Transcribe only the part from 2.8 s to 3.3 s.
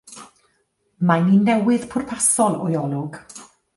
olwg.